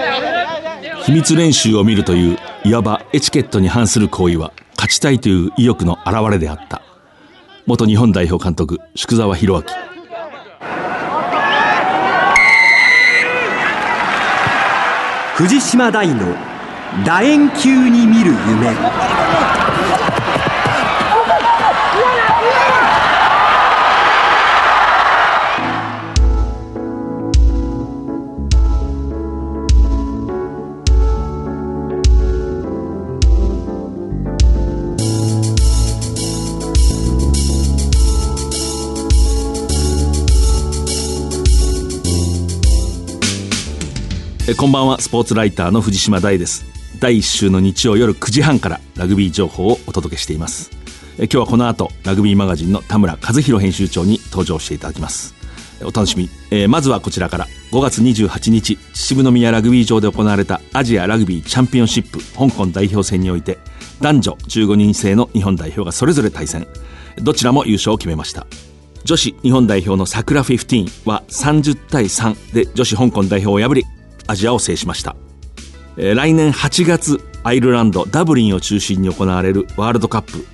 [1.04, 6.82] 秘密練習を見るといういわばエチケットに反する行為は勝ちたいという意欲の表れであった。
[7.66, 9.62] 元日本代表監督宿澤博明。
[15.36, 16.34] 藤島大の
[17.04, 19.15] 楕円球に見る夢。
[44.58, 44.98] こんばんは。
[45.02, 46.64] スポーツライターの藤島大です。
[46.98, 50.70] 第1週の日曜夜9時半からラグビー情報をお届けしています。
[51.18, 55.34] え今日はこの後ラグビーマガジンの田村和弘編集長に登場していただきます。
[55.82, 57.46] お楽しみ、えーまずはこちらから。
[57.70, 63.58] 5月28日秩父宮ラグビー場で行われたアジアラグビーチャンピオンシップ香港代表戦において
[64.00, 66.66] 男女15人制の日本代表がそれぞれ対戦。
[67.18, 68.46] どちらも優勝を決めました。
[69.04, 73.84] 女子日本代表の桜15は30対3で女子香港代表を破り
[74.26, 75.16] アジアを制しました、
[75.96, 80.46] 来年8月アイルランドダブリンを中心に行われるワールドカップ。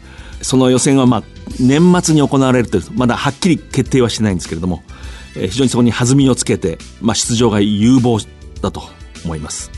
[0.43, 1.23] その予選はまあ
[1.61, 4.83] 年末に行われるというまだはっきり決定はしてないんですけれども、
[5.35, 8.19] 非常にそこに弾みをつけて、まあ、出場が有望
[8.61, 8.83] だと
[9.25, 9.71] 思います。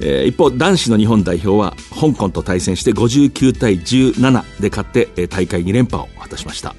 [0.00, 6.74] 一方男子の日本代表は香港と対戦して59対17で勝って大会2連覇を果たしました。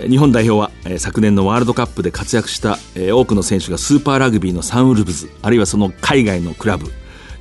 [0.00, 6.92] 日本代表はえ昨年のワールドカップで活躍したえ多くの選手がスーパーラグビーのサンウルブズあるいはその海外のクラブ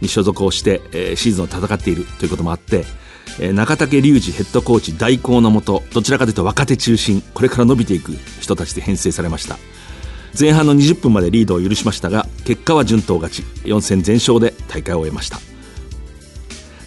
[0.02, 2.86] に所属をしてえシーズンを戦っているということもあって
[3.40, 9.58] え中竹隆二ヘッドコーチ代行のもとどちらかというと若手中心これから伸びていく人たちで編成されました。
[10.40, 15.40] 前半の20分までリードを許しましたが結果は順当勝ち4戦全勝で大会を終えました。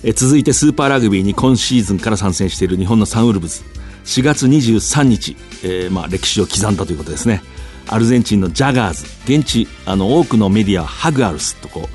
[0.03, 3.63] え続いてスーパーラグビーに今シーズンから参戦している日本のサンウルブズ。
[4.07, 7.43] 4月23日、えーまあ、歴史を刻んだということですね。
[7.89, 11.89] アルゼンチンのジャガーズ現地あの多くのメディアはハグアルスとこ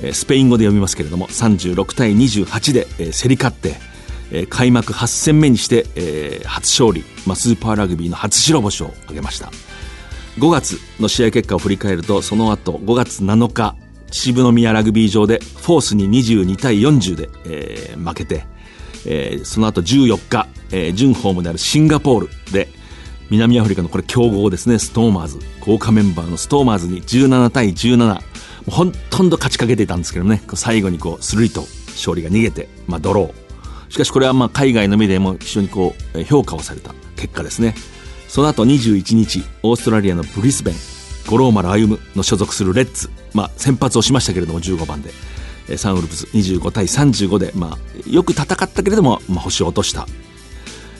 [0.00, 3.76] う、えースペイン語で読みますけれども36対28で、えー競り勝って、
[4.32, 9.50] えー開幕8戦目にして、えー初勝利、まあ、スーパーラグビーの初白星を挙げました。
[10.38, 13.76] 5月の試合結果を振り返るとその後5月7日
[14.10, 18.44] 秩父宮ラグビー場でフォースに22対40で、えー負けて、
[19.06, 22.68] えーその後14日、えー準ホームであるシンガポールで
[23.30, 25.38] 南アフリカのこれ強豪ですねストーマーズ。
[25.60, 28.20] 豪華メンバーのストーマーズに17対17
[28.68, 33.92] ほとんど勝ちかけていたんですけどね最後にこうスルリと勝利が逃げて、まあ、ドロー。
[33.92, 37.74] しかしこれはまあ海外のメディアも非常にこう評価をされた結果ですね。
[38.28, 40.74] その後21日オーストラリアのブリスベン
[41.28, 45.10] 五郎丸歩の所属するレッツ、まあ、先発をしましたけれども15番で。
[45.76, 50.06] サンウルブズ25対35で、まあ、よく戦ったけれども、まあ、星を落とした。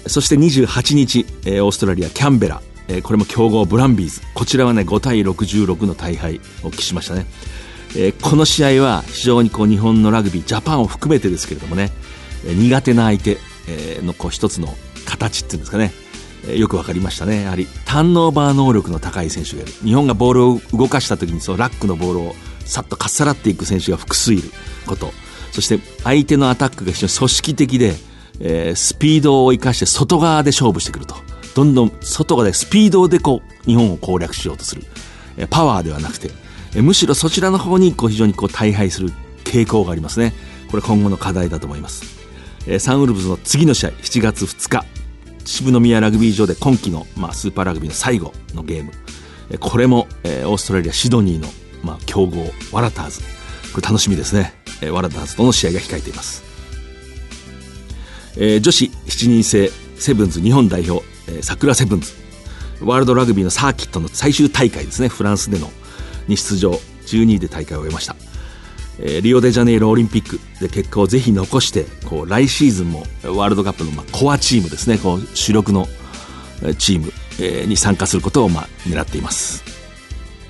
[0.07, 4.21] そして28日、えーオーストラリアキャンベラ、えーこれも強豪ブランビーズ。
[4.35, 7.27] こちらはね5対66の大敗を喫しましたね、
[7.97, 11.91] えーこの試合は非常にこう日本のラグビージャパンを含めてですけれどもね、
[12.47, 13.39] えー苦手な相手、
[13.69, 15.93] えーのこう一つの形っていうんですかね、
[16.49, 17.43] えーよくわかりましたね。
[17.43, 19.73] やはりターンオーバー能力の高い選手がいる。
[19.85, 22.35] 日本がボールを動かした時にそのラックのボールを
[22.71, 24.51] さっとかっさらっていく選手が複数いる
[24.87, 25.13] こと。
[25.53, 27.97] そして相手のアタックが非常に組織的で、
[28.39, 31.17] えースピードを生かして外側で勝負してくると。
[31.55, 34.85] どんどん外側でスピードでこう日本を攻略しようとする、
[35.37, 36.31] えーパワーではなくて、
[36.75, 39.11] えーむしろそちらの方にこう非常にこう大敗する
[39.45, 40.33] 傾向がありますね。
[40.71, 42.05] これ今後の課題だと思います、
[42.69, 44.87] えーサンウルブズの次の試合7月2日。
[45.45, 48.93] 秩父宮ラグビー場で今季の、まあ、スーパーラグビーの最後のゲーム。
[49.51, 51.49] えーこれも、えーオーストラリアシドニーの、
[51.83, 53.21] まあ、強豪ワラターズ。
[53.73, 56.43] これ楽しみですね、えーワラターズとの試合が控えています。
[58.37, 62.13] えー女子7人制セブンズ日本代表、えー桜セブンズ。
[62.81, 65.09] ワールドラグビーのサーキットの最終大会ですね。
[65.09, 65.71] フランスでの
[66.29, 66.81] に出場。
[67.07, 68.15] 12位で大会を終えました、
[69.01, 74.97] えーリオデジャネイロオリンピックで結果をぜひ残してこう来シーズンもワールドカップのまあコアチームですね。
[74.99, 75.89] こう主力の
[76.79, 79.80] チームに参加することをまあ狙っています。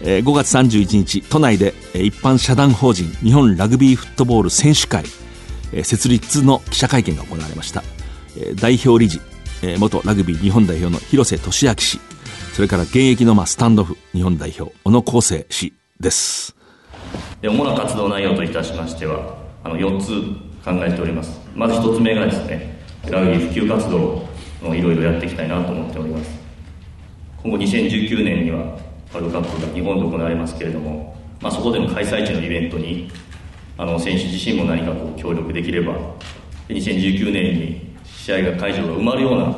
[0.03, 5.05] えー5月31日都内でえー一般社団法人日本ラグビーフットボール選手会
[5.73, 7.83] えー設立の記者会見が行われました。
[8.37, 9.21] えー代表理事
[9.63, 12.01] えー元ラグビー日本代表の広瀬俊明氏
[12.55, 16.57] それから現役のまあスタンドオフ日本代表小野康生氏です。
[17.41, 20.09] で主な活動内容といたしましてはあの4つ
[20.65, 21.39] 考えております。
[21.55, 24.29] まず1つ目がですねラグビー普及活動
[24.63, 26.31] をいろいろやっていきたいなと思っております。
[27.43, 28.79] 今後2019年には
[29.13, 33.11] ワールドカップが日本で行われますけれどもまあ、そこでの開催地のイベントに
[33.79, 35.95] あの選手自身も何かこう協力できれば
[36.69, 39.57] 2019年に試合が会場が埋まるような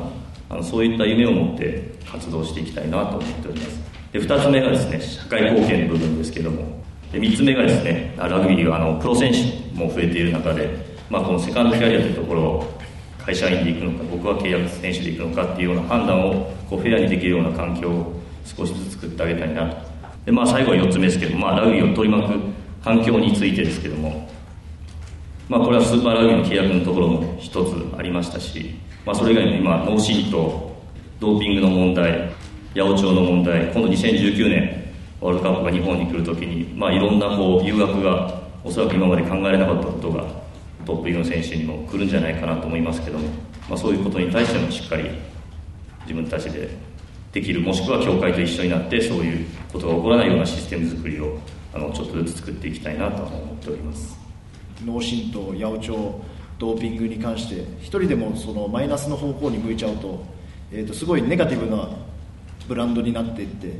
[0.49, 3.83] あのそういった夢を持って活動していきたいなと思っております。
[4.13, 10.69] で2つ目がですね社会貢献の部分ですけどもで3つ目がですねラグビーはあのプロ選手も増えている中で、
[11.09, 12.79] まあ、このセカンドキャリアというところを
[13.17, 19.77] 会社員で行くのか僕は契約選手で行くのかっていうような判断をこうフェアにできるような環境を少しずつ作ってあげたいなと。
[20.25, 22.39] で、まあ、最後は4つ目ですけど、まあ、ラグビーを取り巻く
[22.83, 24.29] 環境についてですけども、
[25.49, 28.75] まあ、これはスーパーラグビーの契約のところも一つありましたし、
[29.05, 30.73] まあ、それ以外にも今脳震盪
[31.19, 32.31] ドーピングの問題
[32.75, 34.83] 八百長の問題今度2019年
[35.21, 40.25] ワールドカップが日本に来るときに、まあ、いろんなこう誘惑がおそらく今まで考えられなかったことが
[40.85, 43.27] トップリーグの選手にも来るんじゃないかなと思いますけども、
[43.69, 45.09] まあ、そういうことに対してもしっかり
[46.01, 46.69] 自分たちで
[47.33, 51.37] できるもしくは協会と一緒になってそういうことが起こらないようなシステム作りを
[51.73, 54.17] あのちょっとずつ作っていきたいなと思っております。
[54.85, 56.21] 脳震盪八百長
[56.59, 60.23] ドーピングに関して一人でもそのマイナスの方向に向いちゃうと,、
[60.71, 61.89] えー、とすごいネガティブな
[62.67, 63.73] ブランドになっていって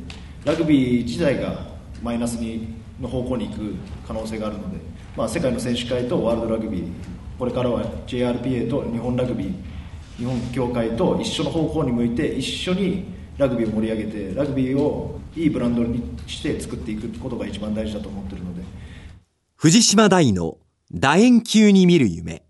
[0.44, 1.66] ラグビー自体が
[2.02, 3.74] マイナスにの方向に行く
[4.06, 4.78] 可能性があるので、
[5.16, 6.88] まあ、世界の選手会とワールドラグビー
[7.38, 9.54] これからは JRPA と日本ラグビー
[10.16, 18.62] 日本協会と一緒の方向に向いて一緒にラグビーを盛り上げてラグビーをいいブランドにして作っていくことが一番大事だと思っているので。
[19.56, 20.58] 藤島大の
[20.92, 22.44] 楕円球に見る夢。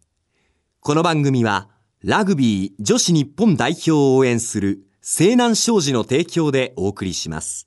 [0.81, 1.69] この番組は
[2.03, 7.67] ラグビー女子日本代表を応援する西南商事の提供でお送りします。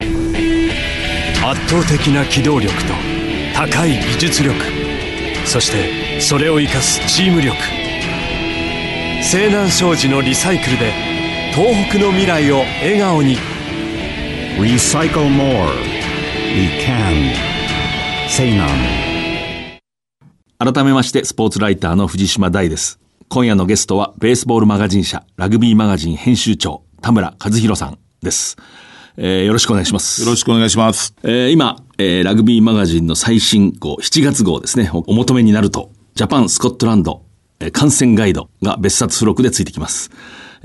[0.00, 0.10] 圧
[1.68, 2.92] 倒的な機動力と
[3.54, 4.56] 高い技術力。
[5.44, 7.56] そしてそれを生かすチーム力。
[9.22, 11.11] 西南商事のリサイクルで
[11.54, 13.36] 東北の未来を笑顔に
[14.58, 15.68] Recycle more.
[16.54, 17.34] We can.
[18.26, 18.68] Say none.
[20.58, 28.56] 改めましてスポーツライターの藤島大です今夜のゲストはベースボールマガジン社ラグビーマガジン編集長田村和弘さんです
[29.18, 30.22] えー、よろしくお願いします。
[30.22, 31.14] よろしくお願いします。
[31.22, 37.22] えー、今、えー、ラグビーマガジンの最新号、7月号ですね、お求めになると、ジャパン、スコットランド、
[37.60, 40.10] えー、観戦ガイドが別冊付録でついてきます。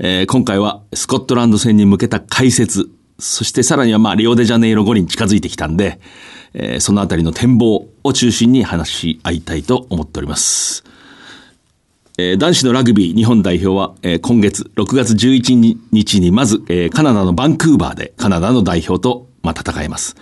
[0.00, 5.98] えー、今回はスコットランド戦に向けた解説、そしてさらにはまあ、リオデジャネイロ五輪近づいてきたんで、
[6.54, 10.84] えー、そのあたりの展望を中心に話し合いたいと思っております。
[12.16, 20.16] えー、男子のラグビー日本代表は、えー、今月6月11日にまず、えー、カナダのバンクーバーでカナダの代表と、まあ、戦います。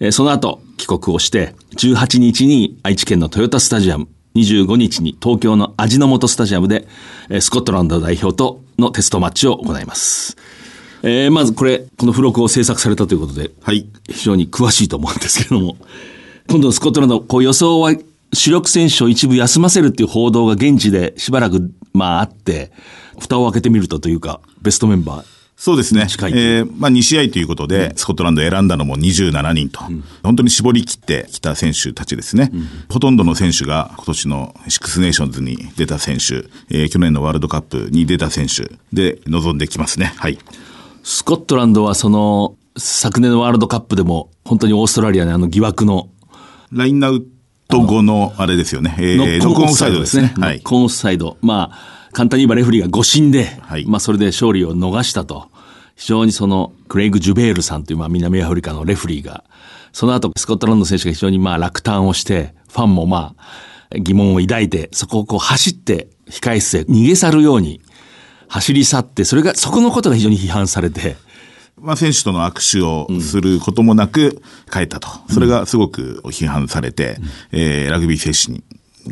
[0.00, 6.86] えー、その後帰国をして18日に愛知県のトヨタスタジアム25日に東京の味の素スタジアムで、
[7.28, 10.36] えー、スコットランド代表とのテストマッチを行います。
[11.02, 13.88] えー、まずこれ、この付録を制作されたということで、はい。
[14.08, 15.76] 非常に詳しいと思うんですけれども、
[16.48, 17.94] 今度のスコットランド、こう予想は
[18.32, 22.70] 主力選手を一部休ませるっていう報道が現地でしばらく、まああって、
[23.18, 25.41] 蓋を開けてみるとというか、ベストメンバー。
[25.62, 26.00] そうですね。
[26.00, 32.50] えー、まあ2試合ということで、うん、スコットランド選んだのも27人と、うん、本当に絞り切ってきた選手たちですね。
[32.52, 40.14] うん、ほとんどの選手が今年のシックスネーションズに出た選手、えー、去年のワールドカップに出た選手で臨んできますね。
[40.16, 40.38] はい。
[41.04, 46.08] スコットランドはその、昨年のワールドカップでも、本当にオーストラリアのあの疑惑の、
[46.72, 47.24] ラインアウ
[47.68, 48.96] ト後のあれですよね。
[48.98, 50.34] えー、ノックオンオフサイドですね。
[50.40, 50.56] はい。
[50.56, 51.36] ノックオンオフサイド。
[51.40, 55.51] まあ、簡単に言えばレフリーが誤審で、はい、まあそれで勝利を逃したと。
[56.02, 59.44] 非常にその、クレイグ・ジュベールさんという、まあ南アフリカのレフリーが、
[59.92, 67.80] その後スコットランドの選手が非常にまあ落胆をして、ファンもまあ、疑問を抱いて、そこをこう走って、控室へ逃げ去るように、
[68.48, 71.14] 走り去って、それが、そこのことが非常に批判されて、
[71.80, 74.42] まあ、選手との握手をすることもなく
[74.72, 75.08] 帰ったと。
[75.30, 77.16] それがすごく批判されて、
[77.52, 78.64] うん、えー、ラグビー精神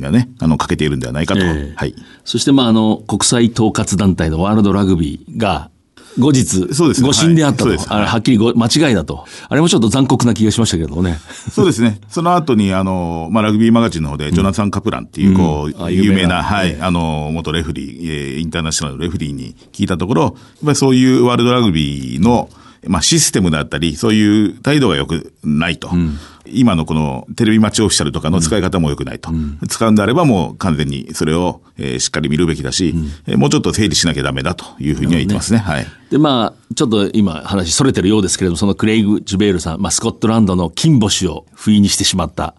[0.03, 1.41] がね、あの、欠けているんではないかと。
[1.41, 1.95] えー、はい。
[2.25, 5.71] そして、まあ、あの、国際統括団体のワールドラグビーが、
[6.19, 7.71] 後日、そうですね、誤審であったと。
[7.71, 9.25] はい、あれはっきり間違いだと。
[9.49, 11.19] あれもちょっと残酷な気がしましたけどね。
[11.51, 12.01] そうですね。
[12.09, 20.33] その後に、あの、まあ、ラグビーマガジンの方で、ジョナサン・カプランっていう、こう、うん、有名な、はい、あの、元レフリー、インターナショナルレフリーに聞いたところ、やっ
[20.65, 22.49] ぱりそういうワールドラグビーの、
[22.87, 25.91] まあ、システムだったり、そういう態度が良くないと。
[25.93, 29.31] うん、今のこのテレビマッチオフィシャルとかの使い方も良くないと。
[29.31, 32.95] うん、使うんであればもう完全にそれを、えー、しっかり見るべきだし、
[33.27, 35.59] うん、もうちょっと整理しなきゃダメだというふうには言ってますね。
[35.59, 35.87] ねはい。
[36.11, 42.55] で、まあ、ちょっと今話それてるようですけれども、そのクレイグ・ジュベールさん、まあ、スコットランドの金星を不意にしてしまった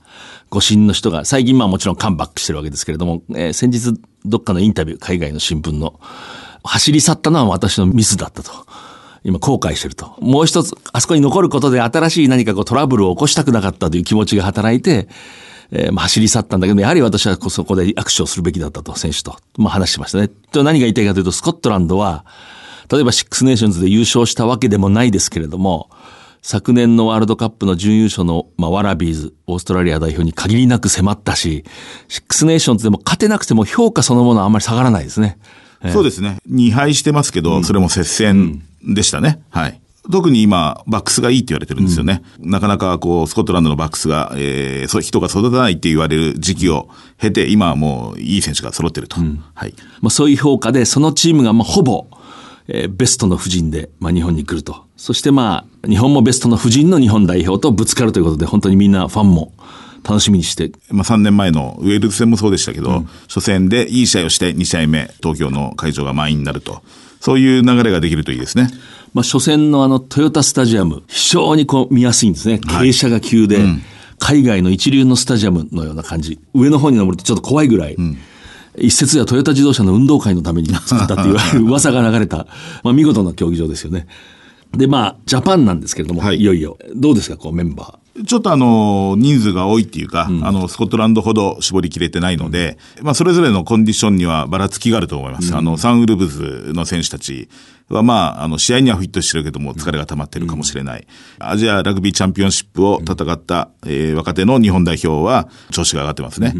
[0.51, 5.99] 誤審の人が、最近まあもちろんカムバックしてるわけですけれども、えー、先日どっかのインタビュー、海外の新聞の、
[6.63, 8.51] 走り去ったのは私のミスだったと。
[9.23, 10.15] 今後悔してると。
[10.19, 15.07] もう一つ、あそこに残ることで新しい何かこうトラブルを起こしたくなかったという気持ちが働いて、
[15.71, 19.37] えーまあ、走り去ったんだけど、やはり私はそこで握手をするべきだったと、選手と。
[19.57, 20.27] まあ、話しましたね。
[20.27, 22.25] と何が言いたいかというと、スコットランドは、
[22.91, 25.89] 例えばシックスネーションズで優勝したわけでもないですけれども、
[26.41, 31.63] 昨年のワールドカップの準優勝の、まあ、ワラビーズ、オーストラリア代表に限りなく迫ったし、
[32.07, 35.37] シックスネーションズでも勝てなくても評価そのものはあんまり下がらないですね。
[35.89, 36.37] そうですね。
[36.49, 39.41] 2敗してますけど、それも接戦でしたね。
[39.49, 39.81] はい。
[40.11, 42.23] 特に今、バックスがいいって言われてるんですよね。
[42.39, 49.17] なかなかこう、スコットランドのバックスが、えー、そう人が育たないって言われる時期を経て、今はもういい選手が揃ってると。
[49.53, 49.73] はい。
[50.01, 52.07] まあ、そういう評価で、そのチームがまあほぼ、
[52.67, 54.85] えーベストの布陣で、まあ、日本に来ると。
[54.97, 59.51] そしてまあ、日本もベストの布陣の日本代表とぶつかるということで、本当にみんなファンも
[60.03, 66.81] 楽しみにして、まあ3年前のウェールズ戦もそうでしたけど、初戦でいい試合をして2試合目、東京の会場が満員になると。
[67.21, 68.69] そういう流れができるといいですね。
[69.13, 72.55] まあ、初戦のあの、トヨタスタジアム、非常にこう見やすいんですね。
[72.55, 73.59] 傾斜が急で、
[74.17, 76.39] 海外の一流のスタジアムのような感じ。
[76.53, 77.97] 上の方に登るとちょっと怖いぐらい。
[78.77, 82.47] 一説ではトヨタ自動車の運動会のために作ったって言われる噂が流れた、
[82.83, 84.07] まあ、見事な競技場ですよね。
[84.71, 88.00] で、まあ、ジャパンなんですけれども、はいい、よいよ、どうですか、こう、メンバー。
[88.27, 95.55] ちょっとあの、人数が多いっていうか、あの、スコットランドほど絞りきれてないので、まあ、それぞれのコンディションにはばらつきがあると思います。
[95.55, 97.49] あの、サンウルブズの選手たち
[97.87, 101.07] は、まあ、あの、試合にはフィットしてるけども、疲れが溜まってるかもしれない。
[101.39, 106.53] アジアラグビーチャンピオンシップを戦った、えー若手の日本代表は、調子が上がってますね。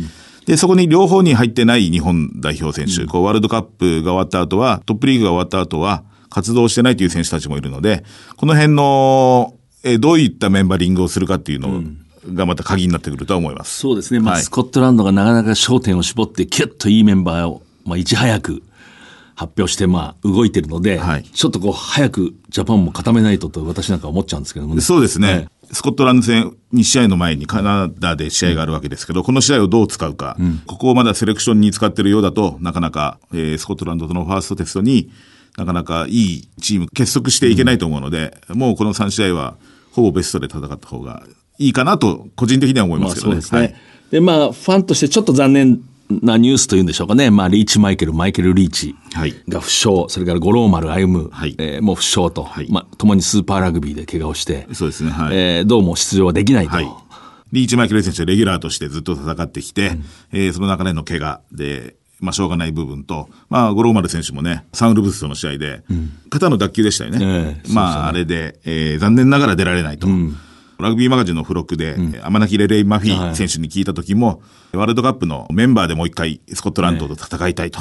[0.46, 8.04] で、そこに両方に入ってない日本代表選手、こう、ワールドカップが終わった後は、トップリーグが終わった後は、活動してないという選手たちもいるので、
[8.38, 11.84] この辺の、えーどういったメンバリングをするかっていうの
[12.34, 13.80] がまた鍵になってくるとは思います。
[13.80, 14.20] そうですね。
[14.20, 18.64] まあ、はいスコットランドがなかなか焦点を絞って、キュッといいメンバーを、まあ、いち早く
[19.36, 24.82] 発表して、まあ、動いてるので、はいちょっとこう、早くジャパンも固めないとと、私なんか思っちゃうんですけどもね。
[24.82, 25.34] そうですね。
[25.34, 30.36] はいスコットランド戦2試合の前にカナダで試合があるわけですけど、この試合をどう使うか、
[30.68, 35.10] ここをまだセレクションに使ってるようだと、なかなか、えースコットランドとのファーストテストに
[35.58, 39.56] なかなかいいチーム結束していけないと思うので、もうこの3試合は
[39.92, 41.24] ほぼベストで戦った方が
[41.58, 43.34] いいかなと、個人的には思いまあますけどね。
[43.34, 43.60] そうですね。
[43.62, 45.80] はいで、まあ、ファンとしてちょっと残念
[46.10, 47.32] なニュースというんでしょうかね。
[47.32, 55.12] まあ、リーチマイケル、マイケル・リーチはいが負傷、それから五郎丸歩む、はいえーもう負傷と、はいまあ、共にスーパーラグビーで怪我をして、そうですね。
[55.12, 55.38] はい。
[55.38, 56.72] えーどうも出場はできないと。
[56.72, 56.88] はい。
[57.54, 59.98] リーチマイケル選手はレギュラーとしてずっと戦ってきて、
[60.34, 65.84] えーその中での怪我で、まあ、しょうがない部分と、まあ、五郎丸選手もね、サンウルブスとの試合で、
[66.30, 67.20] 肩の脱臼でしたよね。
[67.22, 70.08] ええまあ、あれで、えー残念ながら出られないと。
[70.82, 74.42] ラグビーマガジンの付録で、天泣レレイ・マフィー選手に聞いた時も、
[74.74, 77.80] ワールドカップのメンバーでもう一回スコットランドと戦いたいと。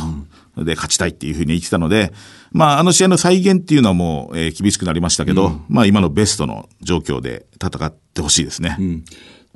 [0.58, 2.12] で、勝ちたいっていうふうに言ってたので、
[2.52, 8.76] まあ、あの試合の再現っていうのはもう、えー厳しくなりましたけど、まあ、今のベストの状況で戦ってほしいですね。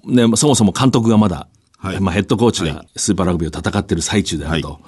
[0.07, 1.49] ね、まあそもそも監督がまだ、
[1.85, 4.73] はいまあ、ヘッドコーチがはいスーパーラグビーを戦っている最中であると。
[4.73, 4.81] はい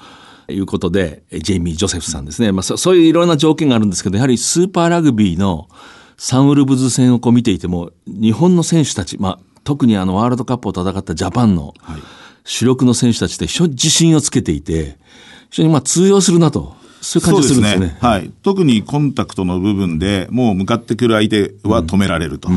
[0.48, 2.52] いうことで、ジェイミー・ジョセフさんですね。
[2.52, 5.68] まあそ、そういういろんな条件があるんですけど、やはりスーパーラグビーの
[6.16, 11.74] サンウルブズ戦をこう見ていても、日本の選手たち、まあ、特にあのワールドカップを戦ったジャパンの
[12.44, 14.98] 主力の選手たちって非常に自信をつけていて、
[15.50, 17.96] 非常にまあ通用するなと、そういう感じがするんですよね。
[18.00, 18.30] はい。
[18.42, 22.48] 特にコンタクトの部分でもう向かってくる相手は止められると。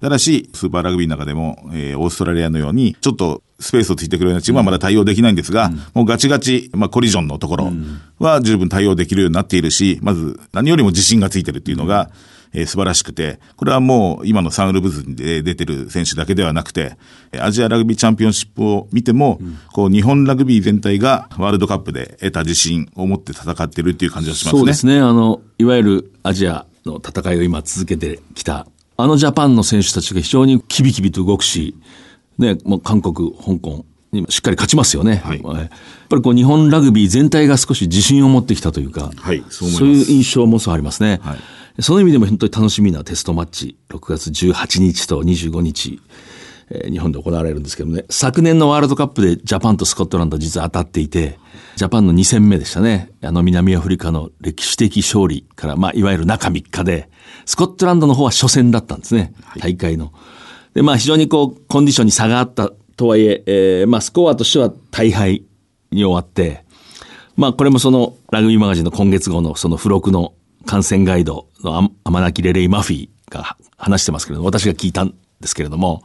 [0.00, 7.72] ただし、スーパーラグビーの中でも、えーオーストラリアのように、ちょっとスペースをついてくるようなチームはまだ対応できないんですが、もうガチガチ、まあコリジョンのところ
[8.18, 12.10] は十分対応できるようになっているし、まず何よりも自信がついてるっていうのが、
[12.52, 16.96] えー素晴らしくて、これはもう今のサンウルブズで出てる選手だけではなくて、
[17.32, 19.40] えーアジアラグビーチャンピオンシップを見ても、
[19.72, 24.58] こう日本ラグビー全体がワールドカップで得た自信を持って戦ってるっていう感じがしますね。
[24.58, 24.98] そうですね。
[24.98, 31.76] あの、いわゆるアジアの戦いを今続けてきた、あのジャパンの選手たちが非常にキビキビと動くし、
[32.40, 35.22] ね、もう韓国、香港にしっかり勝ちますよね。
[35.24, 35.68] はいやっ
[36.08, 41.20] ぱりこう日本ラグビー全体が少し自信を持ってきたというか、はいそう思いますいう印象もそうありますね。
[41.22, 41.38] はい
[41.78, 46.00] その意味でも本当に楽しみなテストマッチ、6月18日と25日、
[46.70, 51.38] えー日本で行われるんですけどね、昨年のワールドカップでジャパンとスコットランド実は当たっていて、
[51.76, 53.10] ジャパンの2戦目でしたね。
[53.22, 57.08] あの南アフリカの歴史的勝利から、まあいわゆる中3日で、
[57.44, 59.32] スコットランドの方は初戦だったんですね。
[59.58, 60.12] 大会の。
[60.74, 65.42] で、まあ非常にこう、コンディションに差があったとはいえ、えーまあスコアとしては大敗
[65.90, 66.64] に終わって、
[67.36, 70.34] まあこれもそのラグビーマガジンの今月号のその付録の
[70.66, 76.02] 観戦ガイドのアアマナキレレイ・マフィーが話してますけれども、私が聞いたんですけれども、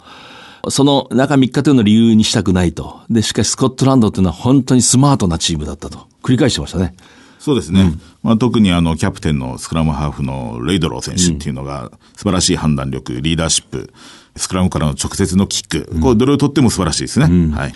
[0.70, 3.02] その中3日というのを理由にしたくないと。
[3.10, 6.08] で、しかしスコットランドというのは本当にスマートなチームだったと。
[6.24, 6.96] 繰り返してましたね。
[7.40, 7.94] そうですね。
[8.24, 13.94] まあ、特にあの、キャプテンのスクラムハーフのレイドロー選手っていうのが、素晴らしい判断力、リーダーシップ、
[14.36, 17.52] スクラムからの直接のキック、こう、どれをとっても素晴らしいですね。
[17.56, 17.74] はい。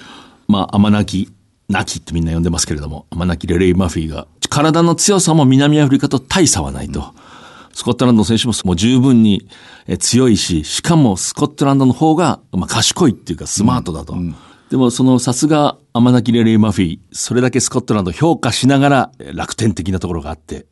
[0.48, 1.32] まあ、天なき、
[1.70, 7.14] なきってみんな呼んでますけれども、天なきレレイ・マフィーが、体の強さも南アフリカと大差はないと。
[7.74, 9.48] スコットランドの選手ももう十分に
[9.88, 14.16] え強いし、しかもスコットランドの方が、まあ、賢いっていうかスマートだと。
[14.70, 20.66] でもそのさすが天なきレレイ・マフィー、それだけスコットランドを評価しながらえ楽天的なところがあって、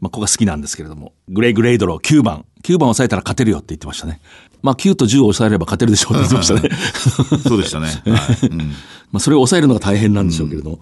[0.00, 4.20] まあ、ここが好きなんですけれども、グレイ・グレイドロー9番、9番抑えたら勝てるよって言ってましたね。
[4.62, 7.40] まあ9と10を抑えれば勝てるでしょうって言ってましたね。
[7.48, 7.86] そうでしたね。
[8.10, 8.46] はい。
[8.50, 10.80] うんまあ、それを抑えるのが大変なんでしょうけれども、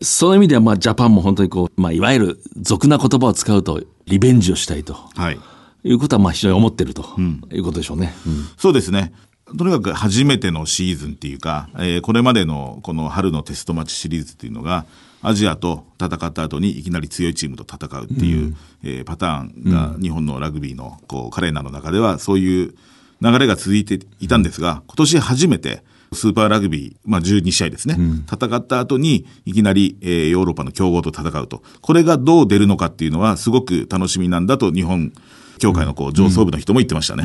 [0.00, 5.38] そういう意味では、まあ、ジャパンも本当にこう、まあ、いわゆる俗な言葉を使うと、リベンジをしたいとはい。
[5.84, 7.04] いうことは、まあ、非常に思ってると
[7.52, 8.14] いうことでしょうね。
[8.26, 9.12] うんそうですね。
[9.56, 14.84] とにかく初めてのシーズンっていうか、えーこれまでのこの春のテストマッチシリーズっていうのが、
[15.22, 22.74] アジアと戦った後にいきなり強いチームと戦うっていう、えーパターンが日本のラグビーのこうカレンダーの中ではそういう
[23.20, 25.82] 流れが続いていたんですが、今年初めて
[26.12, 27.96] スーパーラグビー、まあ12試合ですね、
[28.30, 31.62] 戦った後にいきなり、えーヨーロッパの強豪と戦うと。
[31.80, 35.12] これがどう出るのかっていうのはすごく楽しみなんだと日本
[35.58, 37.24] 協会のこう上層部の人も言ってましたね。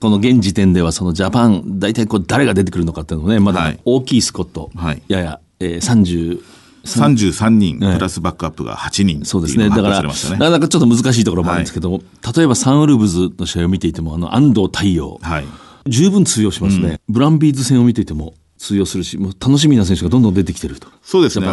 [0.00, 3.80] この現時点では、そのジャパン、大体こう、誰が出てくるのかっていうのもね、まだはい。
[3.84, 5.02] 大きいスコット、はい。
[5.08, 6.42] やや、えー、30、
[6.84, 9.68] 33人プラスバックアップが8人そうですね。
[9.68, 10.02] だから。
[10.02, 12.02] なかなかちょっと難しいところもあるんですけども、
[12.36, 15.44] 例えばサンウルブズの試合を見ていても、あの、安藤太陽、はい。
[15.86, 17.00] 十分通用しますね。
[17.08, 20.86] ブランビーズ戦を見ていても通用するし、もう楽しみな選手がどんどん出てきてると。
[21.02, 21.46] そうですね。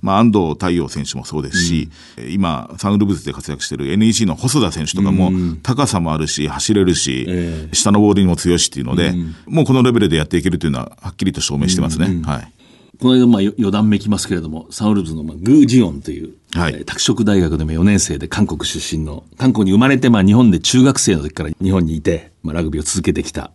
[0.00, 1.90] まあ、安藤太陽選手もそうですし、
[2.30, 5.32] 今、サンウルブズで活躍している NEC の細田選手とかも、
[5.64, 9.14] 高さもあるし、走れるし、え下のボールにも強いしっていうので、
[9.46, 12.22] もうこのレベルでやっていけるというのは、はっきりと証明してますね。
[12.24, 12.52] はい。
[13.00, 23.50] この間、まあ、よ余談めきますけれども、サンウルブズの、まあ、具智元という、はいえー拓殖大学でも4年生で韓国出身の、韓国に生まれて、まあ、日本で中学生の時から日本にいて、まあ、ラグビーを続けてきた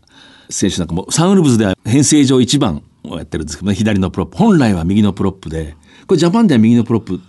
[0.50, 4.38] 選手なんかも、サンウルブズでは編成上1番をやってるんですけどね、左のプロップ。
[4.38, 5.76] 本来は右のプロップで、
[6.08, 7.20] これジャパンでは右のプロップ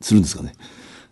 [0.00, 0.52] するんですかね？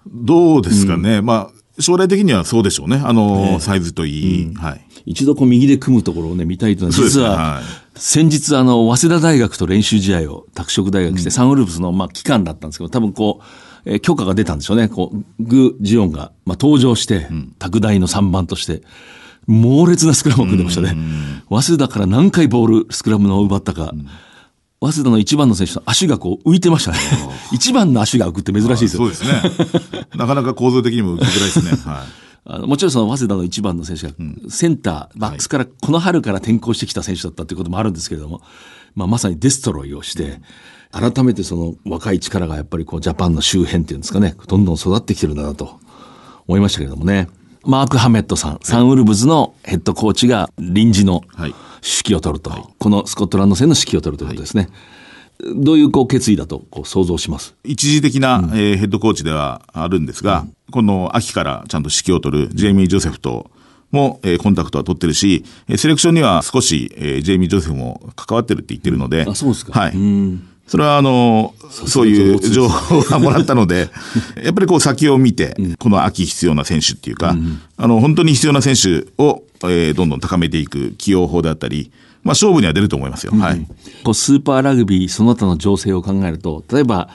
[0.06, 1.22] どうですかね？
[1.22, 3.00] まあ、将来的にはそうでしょうね。
[3.02, 4.54] あの、サイズといい。
[4.54, 4.86] はい。
[5.06, 14.88] 一度こう右で組むところをね、見たいというのは、実は、ねはい先日あの、早稲田大学と練習試合を拓殖大学して、サンウルブスのまあ期間だったんですけど、多分こう、えー許可が出たんでしょうね。
[14.88, 17.28] こう、グ・ジオンが、まあ、登場して、
[17.58, 18.82] 拓大の3番として、
[19.46, 20.96] 猛烈なスクラムを組んでましたね。
[21.48, 23.92] 早稲田から何回ボール、スクラムの奪ったか。
[24.80, 26.98] 早稲田の1番の選手の足がこう浮いてましたね。
[27.52, 28.98] 1 番の足が浮くって珍しいですよ。
[28.98, 29.30] そうですね。
[30.16, 31.70] なかなか構造的にも受けづらいですね。
[31.92, 32.25] はい。
[32.48, 34.14] あのもちろんその早稲田の一番の選手が、
[34.48, 38.40] センター、バックスから、この春から転向してきた選手だったということもあるんですけれども、
[38.94, 40.40] まあ、まさにデストロイをして、
[40.92, 45.78] 改めてその若い力がやっぱりこうジャパンの周辺っていうんですかね、どんどん育ってきてるんだなと
[46.46, 47.28] 思いましたけれどもね。
[47.64, 51.54] マーク・ハメットさん、サンウルブズのヘッドコーチが臨時のはい。
[51.86, 54.68] 指揮を取ると、このスコットランド戦の指揮を取るということですね。
[55.54, 57.54] どういうこう決意だとこう想像します？
[57.64, 63.50] 一時的な、えーヘッドコーチではあるんですが、この秋からちゃんと指揮を取るジェイミー・ジョセフと
[63.92, 69.24] も、えーコンタクトは取ってるし、えーセレクションには少し、えージェイミー・ジョセフも関わってるって言ってるので。
[69.28, 69.78] あそうですか。
[69.78, 69.92] はい。
[70.66, 73.88] それはあの、そういう情報がもらったので、
[74.42, 77.36] やっぱりこう先を見て、この秋必要な選手っていうか、
[77.76, 81.92] あの、本当に必要な選手を、えーどんどん高めていく起用法であったり、
[82.26, 83.32] まあ勝負には出ると思いますよ。
[83.32, 83.66] はい。
[84.04, 87.08] こうスーパーラグビーその他の情勢を考えると、例えば、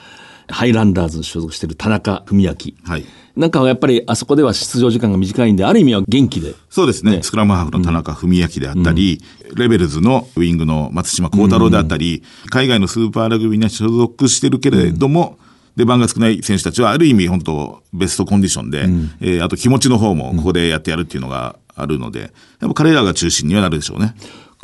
[0.48, 2.48] ハイランダーズに所属している田中文明。
[2.84, 3.04] はい。
[3.36, 6.54] なんかはやっぱりあそこでは出場時間が短いんで、ある意味は元気で。
[6.68, 7.22] そうですね。
[7.22, 9.20] スクラムハーフの田中文明であったり、
[9.56, 15.38] レベルズのウィングの松島幸太郎であったり、海外のスーパーラグビーには所属してるけれども、
[15.76, 18.82] 出番が少ない選手たちはある意味本当ベストコンディションで、
[19.20, 24.14] えーあと気持ちの方もここでやってやるっていうのがあるので、やっぱ彼らが中心にはなるでしょうね。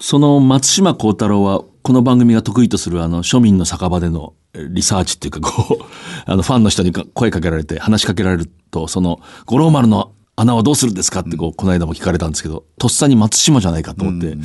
[0.01, 5.85] その松島幸太郎は、この番組が得意とするあの庶民の酒場でのえリサーチっていうか、こう、
[6.25, 14.39] あのファンの人にか声かけられて、話しかけられると、その、五郎丸の穴はどうするんですかってこう、この間も聞かれたんですけど、とっさに松島じゃないかと思って、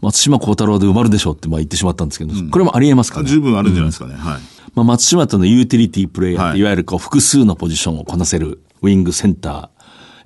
[0.00, 3.28] 松島幸太郎で埋まるでしょうってまあ言ってしまったんですけど、これもありえますかね？
[3.28, 4.14] 十分あるんじゃないですかね。
[4.14, 4.40] はい。
[4.76, 9.70] まあ、松島とのユーティリティプレイヤー、はいい、わゆるこう複数のポジションをこなせるウィング、センタ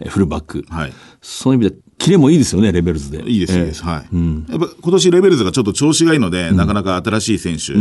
[0.05, 0.67] ーフルバック。
[0.69, 0.93] はい。
[1.23, 3.29] そういう意味で、キレもいいですよね、レベルズで。
[3.29, 3.83] いいです、いいえーです。
[3.83, 4.51] はい。
[4.51, 7.77] やっぱ今年レベルズがちょっと調子がいいので、なかなか新しい選手、え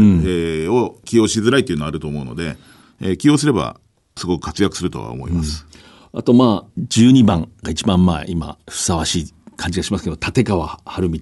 [0.67, 2.57] ーを起用しづらいっていうのはあると思うので、
[3.01, 3.79] えー起用すれば
[4.17, 5.65] すごく活躍するとは思います。
[6.13, 11.19] あとまあ、12番が一番まあ、今、ふさわしい感じがしますけど、立川春道。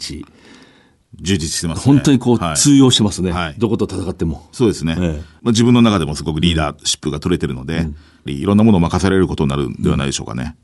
[1.21, 1.93] 充実してますね。
[1.93, 4.47] 本当にこう、はい通用してますね、はいどこと戦っても。
[4.51, 4.95] そうですね。
[4.99, 7.87] ええまあ、自分の中でもすごくリーダーシップが取れてるので、
[8.25, 10.55] いろんなものを任されることになるんではないでしょうかね。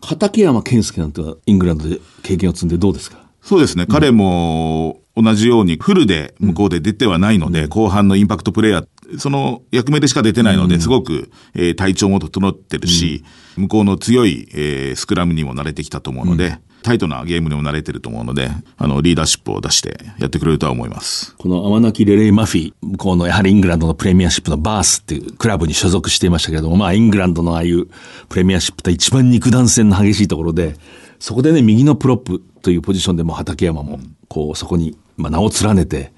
[0.00, 3.18] 畠山健介なんてのはイングランドで経験を積んでどうですか？
[3.42, 3.86] そうですね。
[3.86, 13.24] 彼も同じようにフルで向こうで出てはないので、後半のインパクトプレイヤー、その役目でしか出てないので、すごく、えー体調も整ってるし、
[13.56, 21.34] 向こうの強い、えースクラムにも慣れてきたと思うので、タイトなゲームにも慣れてると思うので、あの、リーダーシップを出してやってくれるとは思います。
[21.36, 27.86] このアマナキ・レレイ・マフィー、向こうのやはりイングランドのプレミアシップのバースっていうクラブに所属していましたけれども、まあイングランドのああいう
[28.28, 30.76] プレミアシップと一番肉弾戦の激しいところで、
[31.18, 36.12] そこでね、右のプロップというポジションでも畠山も、こう、そこに、まあ名を連ねて、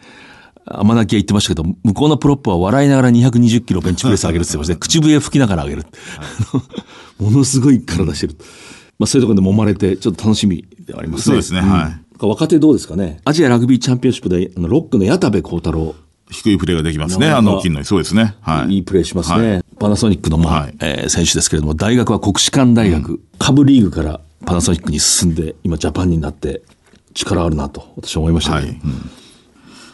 [0.67, 4.79] アマナキは言ってましたけど、向こうのプロップは笑いながら220キロベンチプレス上げるって言ってましたね。
[4.79, 5.87] 口笛吹きながら上げる。
[7.19, 8.37] ものすごい体してる。
[9.01, 11.25] まあそういうところで揉まれて、ちょっと楽しみではありますね。
[11.25, 13.21] そうですねはい若手どうですかね？
[13.25, 15.95] アジアラグビーチャンピオンシップで、あのロックの矢田部幸太郎。
[16.31, 17.31] 低いプレーができますね。
[17.31, 18.37] あの、金の、そうですね。
[18.43, 18.75] はい。
[18.75, 19.53] いいプレーしますね。
[19.53, 26.61] はいパナソニックの、まあはいえー選手ですけれども、大学は国士舘大学、下部リーグからパナソニックに進んで、今ジャパンになって
[27.15, 28.67] 力あるなと私は思いましたね。
[28.67, 28.81] はい。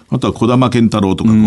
[0.09, 1.38] あとは小玉健太郎とか、こう、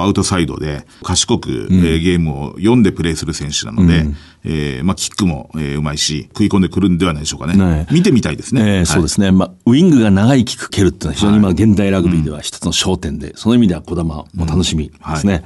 [0.00, 4.06] アウトサイドで、賢く、えーゲームを読んでプレーする選手なので、
[4.44, 7.56] えーまあ、キックも、えーうまいし、食い込んでくるんではないでしょうかね。
[7.56, 8.60] ね見てみたいですね。
[8.60, 9.32] えーはいそうですね。
[9.32, 15.44] まあ、ウィングが長いキック蹴るっていうのは非常に今現代ラグビーでは一つの焦点で、その意味では小玉も楽しみですね。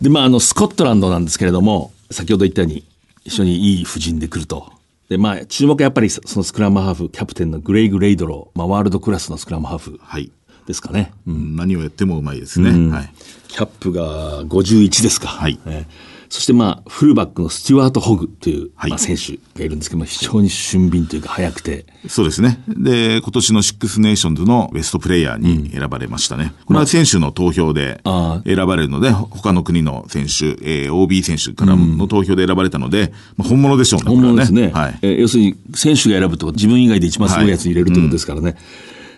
[0.00, 2.84] で、まあ、あの、スコットランドなんですけれども、先ほど言ったように、
[3.24, 4.72] 非常にいい布陣で来ると。
[5.08, 10.30] で、まあ、注目はやっぱりそのスクラムハーフ、キャプテンのグレイグ・レイドロー、まあ、ワールドクラスのスクラムハーフはい。
[10.66, 11.12] ですかね。
[11.26, 12.70] うん何をやってもうまいですね。
[12.90, 13.12] はい。
[13.48, 15.28] キャップが51ですか。
[15.28, 22.60] はいえーそしてまあ、フルバックのスチュワート・ホグという、はいまあ、選手がいるんですけども、非常に俊敏というか速くて、そうですね。
[22.68, 26.52] で、今年のシックスネーションズのベストプレイヤーに選ばれましたね。
[26.66, 34.06] これは選手の投票であ選ばれるので、他の国の選手、えー OB 選手からの投票で選ばれたので、まあ、本物でしょうね。
[34.08, 34.68] 本物ですね。
[34.70, 34.98] これははい。
[35.02, 38.56] えー要するに、選手が選ぶと、自分以外で一番すごいやつに入れるってことですからね。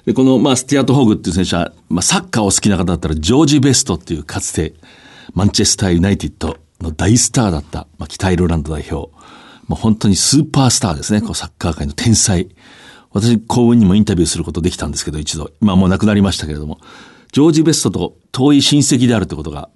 [0.09, 4.73] で、この、まあ、スティアート・ホーグっていう選手は、まあ、サッカーを好きな方だったら、ジョージ・ベストっていう、かつて、
[5.35, 9.13] マンチェスター・ユナイティッドの大スターだった、まあ、北アイルランド代表。
[9.67, 11.21] まあ、本当にスーパースターですね。
[11.21, 12.49] こう、サッカー界の天才。
[13.13, 15.51] 私、幸運にもインタビューすることできたんですけど、一度。
[15.61, 16.79] 今もう亡くなりましたけれども、
[17.33, 19.69] ジョージ・ベストと遠い親戚であるってことが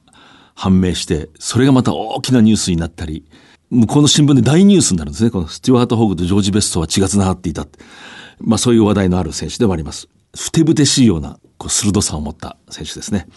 [0.54, 3.26] 判明して、それがまた大きなニュースになったり、
[3.68, 5.30] 向こうの新聞で大ニュースになるんですね。
[5.30, 7.66] このスチュワート・ホーグとジョージ・ベストは血が繋がっていた。
[8.40, 10.08] まあそういう話題のある選手でもあります。
[10.36, 13.28] ふてぶてしいようなこう鋭さを持った選手ですね。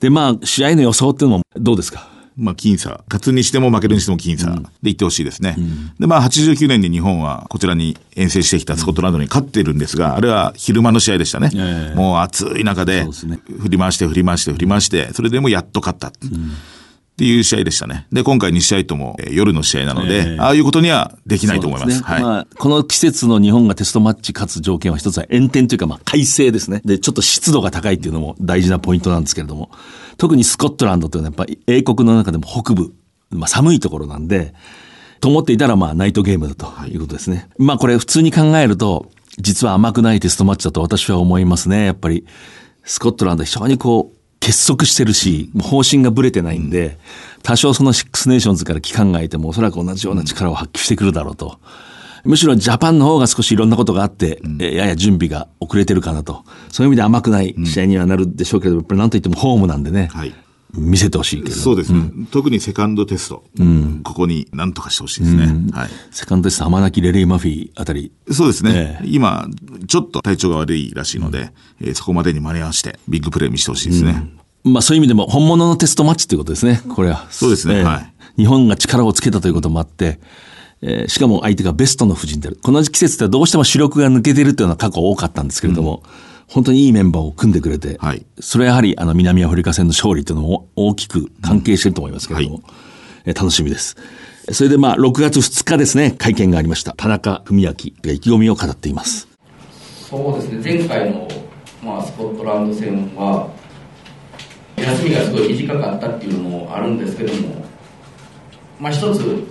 [0.00, 2.08] で、まあ試合の予想っていうのもどうですか？
[2.36, 3.04] まあ、僅差。
[3.06, 5.56] 勝つにしても負けるにしても僅差で言ってほしいですね。
[6.00, 11.50] で、まあ、89年に日本はこちらに遠征してきたスコットランドに勝ってるんですが、あれは昼間の試合でしたね。
[11.54, 16.10] ええもう暑い中で振り回して振り回して振り回して、それでもやっと勝った。
[17.14, 18.08] っていう試合でしたね。
[18.10, 22.02] で、今回2試合ともえー夜の試合なので、ええああいうことにはできないと思います。
[22.02, 22.20] はい。
[22.20, 26.82] そうでねまあ、この季節の日本がテストマッチ勝つ条件は一つは炎天というか、まあ、快晴ですね。
[26.84, 29.70] で、ちょっと湿度が高いっていうのも大事なポイントなんですけれども、
[30.16, 32.92] 特にスコットランドというのはやっぱり英国の中でも北部、
[33.30, 34.54] まあ、寒いところなんで、
[35.20, 37.48] と思っていたら、まあ、ナイトゲームだということですね。
[37.58, 41.86] まあ、これ普通に考えると、実は甘くないテストマッチだと私は思いますね。
[41.86, 42.24] やっぱり、
[42.84, 46.98] スコットランドは非常にこう、結束してるし、方針がぶれてないんで、
[47.42, 51.58] 多少そのシックスネーションズから期間が空いてもおそらく同じような力を発揮してくるだろうと。
[52.24, 56.44] むしろジャパンの方が少しいろんなことがあって、えーやや準備が遅れてるかなと。
[56.68, 60.34] そういう意味で甘くない試合にはなるでしょうけれども、やっぱりなんといってもホームなんでね、はい。
[60.76, 61.54] 見せてほしいけど。
[61.54, 62.10] そうですね。
[62.30, 63.44] 特にセカンドテスト。
[64.02, 65.46] ここに何とかしてほしいですね。
[65.72, 65.88] はい。
[66.10, 68.98] セカンドテスト、浜泣レレイ・マフィーあたり、そうですね。
[69.02, 69.46] ええ今、
[69.86, 74.30] ちょっと体調が悪いらしいので、えーそこまでに間に合わせて、ビッグプレー見せてほしいですね。
[74.64, 77.26] まあそういう意味でも本物のテストマッチということですね、これは。
[77.30, 80.18] そうですねはい日本が力をつけたということもあって、
[80.82, 82.58] えーしかも相手がベストの布陣である。
[82.62, 86.02] この季節ではどうしても主力が抜けてるというのは過去多かったんですけれども、
[86.48, 92.62] 本当にいいメンバーを組んでくれて、はいそれはやはりあの南アフリカ戦の勝利というのも大きく関係していると思いますけれども、は
[93.24, 93.96] えー楽しみです。
[94.52, 96.92] それでまあ6月2日ですね、会見がありました。
[96.92, 97.74] 田中文明が意
[98.20, 99.26] 気込みを語っています。
[100.10, 101.26] そうですね前回の、
[101.82, 103.50] まあ、スコットランド戦は
[104.76, 107.64] 休みがすごい短かったっていうのもあるんですけども、
[108.78, 109.44] まあ、一つ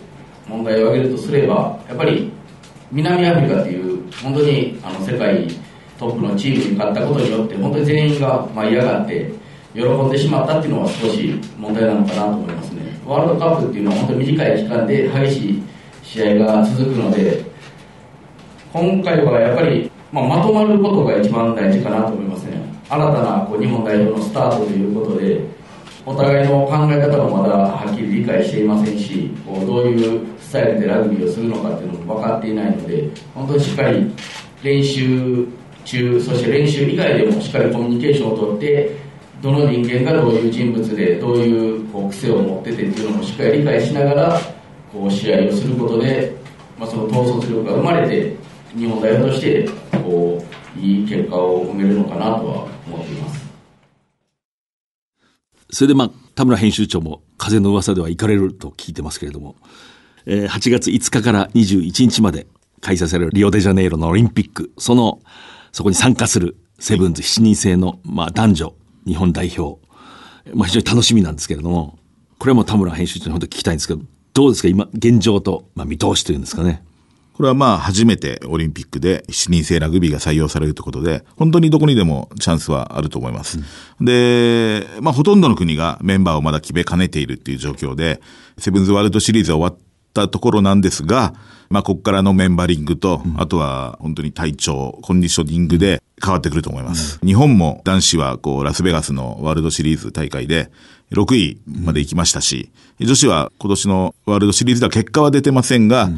[0.48, 2.32] 問題を挙げるとすればやっぱり
[2.92, 5.48] 南アフリカっていう本当にあの世界
[6.04, 9.32] トップのチームに勝ったことによって本当に全員がまあ嫌がって
[9.74, 15.64] 喜んでしまったっていうのは少し問題なのかなと思いますねワールドカップっていうのは本当に短い期間で激しい
[16.04, 17.44] 試合が続くので
[18.74, 22.58] 今回はやっぱり、まあ、まとまることが一番大事かなと思いますね。
[22.90, 25.42] 新たなこう日本代表のスタートということで
[26.06, 34.12] お互いの考え方もまだはっきり理解していませんしこうどういうスタイルでラグビーをするのかっていうのも分かっていないので本当にしっかり
[34.64, 35.48] 練習
[35.84, 38.96] 中そして練習以外でもしっかりコミュニケーションをとって
[39.42, 44.42] どの人間がどういう人物でどういうこう癖を持っててっていうのもしっかり理解しながら
[44.92, 46.34] こう試合をすることで、
[46.80, 48.36] まあ、その統率力が生まれて
[48.78, 50.44] 日本代表としてこ
[50.78, 53.44] ういい結果を生めるのかなとは思っています。
[55.70, 59.56] それでまあ田村編集長も風の噂では行かれると聞いてますけれども、
[60.26, 62.48] えー、8月5日から21日まで
[62.80, 64.72] 開催されるリオデジャネイロのオリンピック。
[64.78, 65.20] その
[65.74, 68.74] そこに参加するセブンズ7人制の、まあ、男女
[69.06, 69.86] 日本代表、
[70.54, 72.00] まあ、非常に楽しみなんですけれども
[72.40, 74.02] これも田村編集長に本当に聞きたいんですけど
[74.34, 74.68] どうですか？
[74.70, 76.84] 今現状と、まあ、見通しというんですかね。
[77.34, 83.60] これはまあ初めてオリンピックで7人制ラグビーが採用されるということで、本当にどこにでもチャンスはあると思います。
[84.00, 88.22] うん、で、まあほとんどの国がメンバーをまだ決めかねているっていう状況で、
[88.60, 89.84] セブンズワールドシリーズは終わっ
[90.14, 91.34] たところなんですが、
[91.74, 97.18] まあここからのメンバリングと、うん、あとは本当に体調、コンディショニングで変わってくると思います。
[97.20, 100.70] うん、日本も男子はこうラスベガスのワールドシリーズ大会で
[101.14, 106.12] 6位まで行きましたし、女子は今年のワールドシリーズでは結果は出てませんが、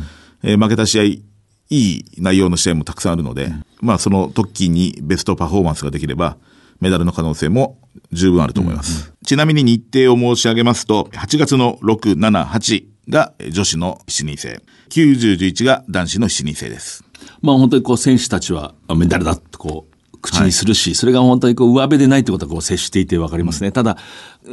[0.43, 1.21] えー、負けた試合、い
[1.69, 6.35] い内容の試合もたくさんあるので、うん、まあその時にベストパフォーマンスができれば、
[6.81, 7.79] メダルの可能性も
[8.11, 9.05] 十分あると思います。
[9.05, 17.03] うんうん、ちなみに日程を申し上げますと、8月の6、7、8が女子の7人制、90、11が男子の7人制です。
[17.41, 23.67] まあ本当にこう選手たちはメダルだとこう口にするし、はい、それが本当にこう上辺でないということはこう接していてわかりますね。
[23.67, 23.97] うん、ただ、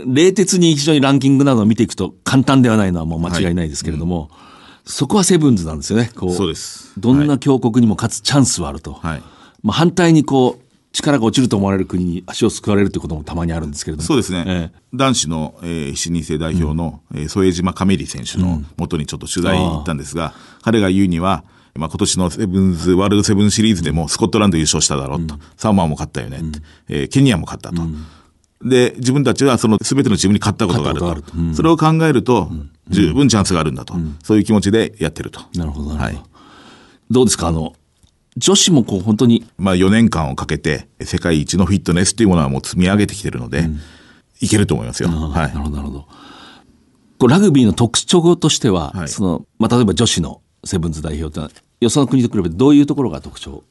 [0.07, 4.53] 冷徹に非常にランキングなどを見ていくと簡単ではないのはもう間違いないですけれども、はいうん
[4.85, 6.11] そこはセブンズなんですよね。
[6.17, 6.93] こうそうです。
[6.99, 8.95] どんな強国にも勝つチャンスはあると。
[8.95, 9.23] はい。
[9.63, 14.07] まあ、反対にこう、力が落ちると思われる国に足をすくわれるということもたまにあるんですけれども。
[14.07, 14.45] そうですね。
[14.47, 25.35] えー、男子の、えー、7人制代表の、うん、えー、添島亀里選手のもとにちょっと取材行ったんですが、うん、彼が言うには、まあ、今年のセブンズ、ワールドセブンシリーズでもスコットランド優勝しただろうと。
[25.35, 26.53] うん、サーマーも勝ったよね、うん、
[26.89, 27.83] えー、ケニアも勝ったと。
[28.63, 31.11] で、自分たちはその全てのチームに勝ったことがあると。
[31.11, 31.33] あると。
[31.37, 32.51] うん、それを考えると、
[32.89, 35.41] 十分チャンスがあるんだと、うん、そういう気持ちでやってると。
[35.55, 36.23] なるほど、はい。
[37.11, 37.49] どうですか？
[37.49, 37.75] あの、
[38.37, 39.45] 女子もこう本当に。
[39.59, 43.81] まあ4年間をかけて世界一のフィットネスっていうものはもう積み上げてきてるので、うん、
[44.41, 45.09] いけると思いますよ。
[45.09, 45.49] はい。
[45.49, 46.07] なるほど、なるほど。
[47.19, 53.65] こうラグビーの特徴としては、はい、その、まあ例えば女子のセブンズ代表ってよその国と比べてどういうところが特徴？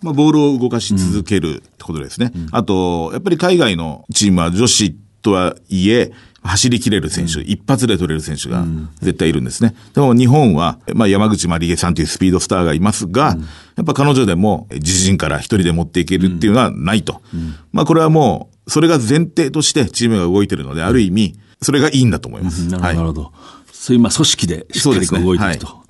[0.00, 2.30] まあ、ボールを動かし続けるってことですね。
[2.34, 8.64] うん、あと、やっぱり海外のチームは女子とはいえ、走り切れる選手、うん、一発で取れる選手が
[9.00, 9.74] 絶対いるんですね。
[9.94, 13.46] でも日本は、まあ山口まりえさんというスピードスターがいますが、うん、や
[13.82, 17.22] っぱ彼女でも自陣から一人で持っていけるっていうのはないと。
[17.34, 22.66] うん、まあこれはもう、それが前提としてチームが動いてるので、ある意味、それがいいんだと思います。
[22.68, 23.22] なるほど。
[23.22, 23.32] はい、
[23.72, 25.87] そういうまあ組織でしっかり動いていくと。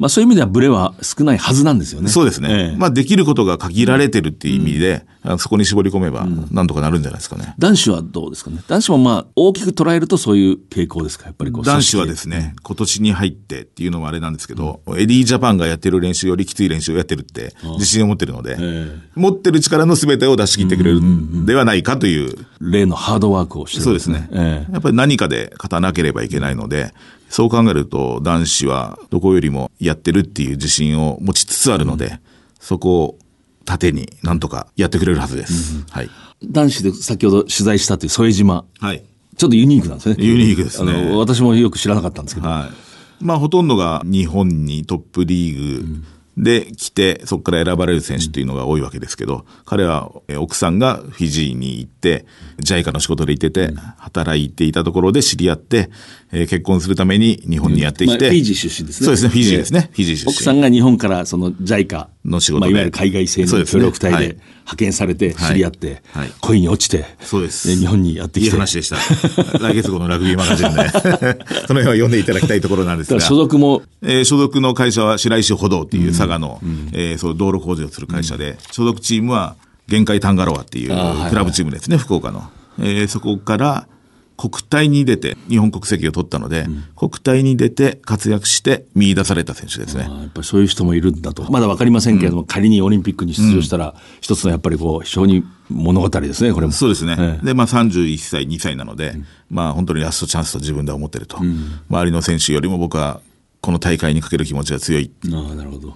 [0.00, 2.08] まあそういう意味ではブレは少ないはずなんですよね。
[2.08, 2.48] そうですね。
[2.50, 7.54] ええ、まあできることが限られてるっていう意味で、うん、そこに絞り込めばなんとかなるんじゃないですかね。
[7.58, 8.62] 男子はどうですかね？
[8.66, 11.64] 男子もまあ大きく捉えるとそういう傾向ですか、やっぱりこう。
[11.64, 22.34] 男子はですね、今年に入ってっていうのもあれなんですけど、うん、エディジャパンがやってる練習よりきつい練習をやってるって自信を持ってるので、え、持ってる力の全てを出し切ってくれるんではないかという。
[22.58, 24.66] 例のハードワークをしてる、ね、そうですね。
[24.72, 26.94] やっぱり何かで勝たなければいけないので、
[27.30, 32.18] そう考えると男子はどこよりもやってるっていう自信を持ちつつあるので、うん、
[32.58, 33.18] そこを
[33.64, 35.76] 盾になんとかやってくれるはずです。
[35.76, 36.10] うん、はい。
[36.44, 38.64] 男子で先ほど取材したという添島。
[38.80, 39.04] はい。
[39.36, 40.16] ちょっとユニークなんですね。
[40.18, 40.92] ユニークですね。
[40.92, 42.48] あの、私もよく知らなかったんですけど。
[42.48, 43.24] はい。
[43.24, 46.04] まあ、ほとんどが日本にトップリーグ、うん
[46.36, 52.24] で来て、そこから選ばれる選手っていうのが多いわけですけど、彼は奥さんがフィジーに行って、
[52.58, 55.90] ジャイカの仕事で行ってて、働いていたところで知り合って、
[56.32, 59.04] えー、結婚するために日本にやってきて、フィジー出身ですね。
[59.06, 59.90] そうですね、フィジーですね。
[59.92, 60.32] フィジー出身。
[60.32, 67.74] 奥さんが日本からそのジャイカの仕事まあ、いわゆる海外製の協力隊で派遣されて、知り合って、はい、恋に落ちて、そうです。
[67.74, 68.46] 日本にやってきて。
[68.46, 68.96] いい話でした。
[69.58, 70.88] 来月号のラグビーマガジンで、
[71.66, 73.20] その辺は読んでいただきたいところなんですが。
[73.20, 79.56] 所属も、えー、所属の会社は白石歩道っていう佐賀の、うん、えー、そう道路工事をする会社で、所属チームは
[79.88, 82.48] 限界タンガロアっていうクラブチームですね、はいはい、福岡の。
[82.78, 83.86] えー、そこから
[84.40, 90.04] 国体に出て、日本国籍を取ったので、うん、国体に出て活躍して見出された選手ですね。
[90.04, 91.52] やっぱりそういう人もいるんだと。
[91.52, 96.72] まだわかりませんけれども、うん、仮にオリンピックに出場したら、一つのやっぱりこう、非常に物語ですね、これも。
[96.72, 97.16] そうですね。
[97.18, 101.36] ええ、で、まあ31歳、2歳なので、うん、まあ本当にラストチャンスと自分では思ってると。
[101.90, 103.20] 周りの選手よりも僕は、
[103.60, 105.10] この大会にかける気持ちが強い。
[105.34, 105.94] ああ、なるほど。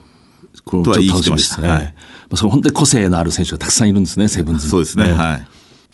[0.64, 1.68] これちょっと楽しみですね。
[1.68, 1.94] はい、
[2.34, 5.10] それ本当に個性のある選手がたくさんいるんですね、セブンズ、そうですね。
[5.12, 5.46] はい。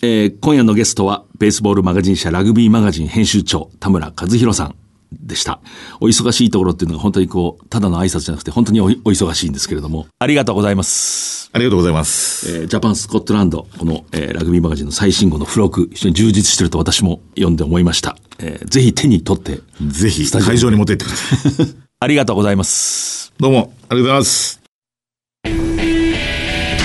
[0.02, 4.74] えー、今夜のゲストは、ベースボールマガジン社ラグビーマガジン編集長、田村和弘さん。
[5.12, 5.60] でした。
[6.00, 11.50] お忙しいところっていうのが本当にこう、ただの挨拶じゃなくて本当にお忙しいんですけれども、ありがとうございます。
[11.52, 12.60] ありがとうございます。
[12.60, 18.16] えー、ジャパンスコットランド、この、えー、ラグビーマガジンの最新号の付録、非常に充実してると私も読んで思いました。
[18.38, 21.66] えー、ぜひ手に取って、ぜひ、会場に持って行ってください。
[21.98, 23.32] ありがとうございます。
[23.40, 24.60] どうも、ありがとうございます。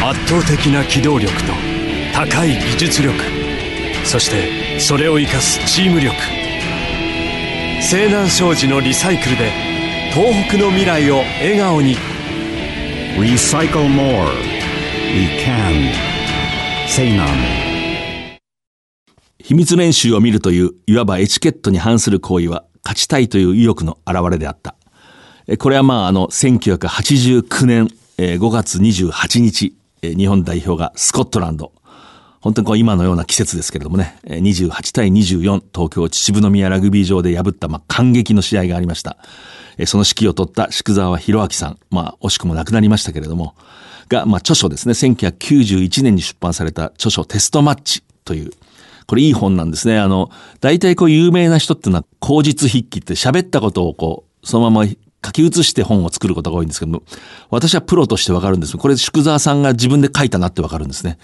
[0.03, 1.74] 圧倒的な機動力と
[2.15, 3.13] 高い技術力。
[4.05, 6.15] そしてそれを生かすチーム力。
[7.81, 9.51] 西南商事のリサイクルで
[10.13, 11.97] 東北の未来を笑顔に
[13.19, 14.29] 「Recycle More.
[15.13, 15.91] We Can」
[16.87, 17.29] 西南。
[19.37, 24.75] 秘密練習を見るといういわばエチケットに反する行為は勝ちたいという意欲の表れであった。
[25.59, 31.73] これはまああの1989年5月28日日本代表がスコットランド
[32.45, 39.17] 本当にこう今のような季節ですけれどもね、28対24、東京秩父宮ラグビー場で破った、まあ、感激の試合がありました。
[39.87, 43.55] その指揮を取った宿沢博明さん、まあ、惜しくも亡くなりましたけれども、
[44.09, 48.51] が、まあ、著書ですね、1991年に出版された著書テストマッチという、
[49.07, 49.97] これいい本なんですね。
[49.97, 50.29] あの、
[50.61, 54.87] 大体こう有名な人っていうのは、口実筆記って喋ったことをこう、そのまま
[55.25, 57.01] 書き写して本を作ることが多いんですけども、
[57.49, 61.17] 私はプロとしてわかるんですこれ宿沢さんが自分で書いたなってわかるんですね。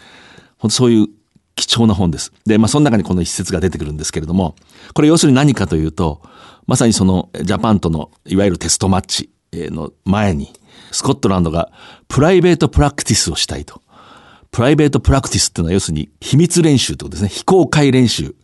[0.62, 1.08] 本当そういう
[1.56, 2.32] 貴重な本です。
[2.46, 4.56] で、まあ、その中にこの一節が出てくるんですけれども、
[4.94, 6.22] これ要するに何かというと、
[6.68, 10.54] まさにそのジャパンとのいわゆるテストマッチの前に、
[10.92, 11.72] スコットランドが
[12.08, 13.82] プライベートプラクティスをしたいと。
[14.52, 17.30] プライベートプラクティスっていうのは要するに秘密練習ってことですね。
[17.30, 18.36] 非公開練習。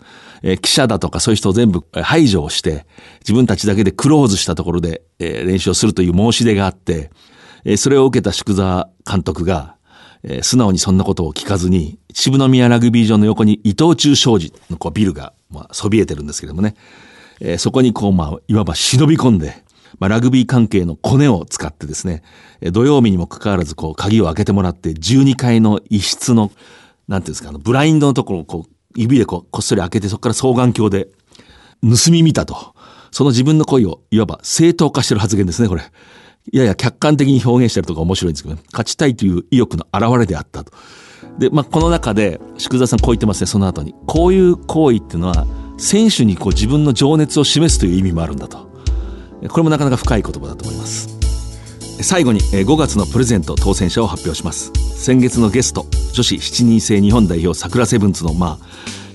[0.43, 2.86] えー、記者だとかそういう人を全部排除をして、
[3.21, 7.12] 自分たちだけでクローズしたところで、えー、練習をするという申し出があって、
[7.65, 9.76] えー、それを受けた宿沢監督が、
[10.23, 16.75] えー、素直にそんなことを聞かずに、秩父宮ラグビー場の横に伊藤忠商事のこうビルが、まあ、そびえてるんですけどもね、
[17.39, 19.63] えー、そこにこう、まあ、いわば忍び込んで、
[19.99, 22.23] まあ、ラグビー関係のコネを使ってですね、
[22.62, 26.51] え土曜日にもかかわらず、こう、鍵を開けてもらって、12階の一室の、
[27.08, 31.08] なんていうんですか、あの、ブラインドのところをこう、指でこう、こっそり開けて、そこから双眼鏡で、
[31.82, 32.75] 盗み見たと。
[33.12, 35.84] その自分の恋を、いわば正当化してる発言ですね、これ。
[36.51, 40.71] やや客観的に表現してるとか面白いんですけど、勝ちたいという意欲の表れであったと。
[41.38, 43.93] で、まあ、この中で、宿座さんこう言ってますね、その後に。
[44.05, 45.45] こういう行為っていうのは、
[45.77, 48.67] 選手にこう自分の情熱を示すという意味もあるんだと。
[49.49, 51.17] これもなかなか深い言葉だと思います。
[52.01, 54.71] 最後に5月のプレゼント当選者を発表します。
[54.95, 58.65] 先月のゲスト、女子7人制日本代表桜セブンズの、まあ、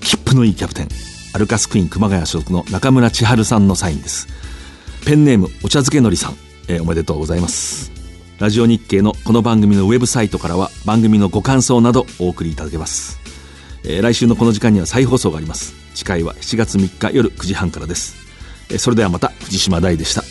[0.01, 0.87] 切符のいいキャプテン、
[1.33, 4.27] アルカスクイーン熊谷所属の中村千春さんのサインです。
[5.05, 6.52] ペンネームお茶漬けのりさん。
[6.67, 7.91] えー、おめでとうございます。
[8.39, 13.19] ラジオ日経のこの番組のウェブサイトからは番組のご感想などお送りいただけます、
[13.85, 15.73] えー、来週のこの時間には再放送があります。
[15.93, 18.15] 次回は7月3日夜9時半からです、
[18.69, 20.23] えー、それではまた藤島大でした。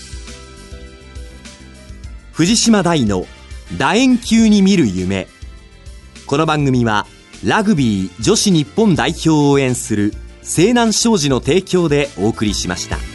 [2.33, 3.27] 藤島大の
[3.79, 5.29] 楕円球に見る夢。
[6.27, 7.07] この番組は
[7.45, 13.12] ラグビー女子日本代表を応援する西南商事の提供でお送りしました。